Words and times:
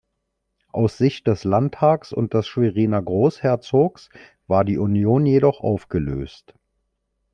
Aus 0.71 0.97
Sicht 0.97 1.27
des 1.27 1.43
Landtags 1.43 2.11
und 2.11 2.33
des 2.33 2.47
Schweriner 2.47 3.03
Großherzogs 3.03 4.09
war 4.47 4.65
die 4.65 4.79
Union 4.79 5.27
jedoch 5.27 5.59
aufgelöst. 5.61 6.55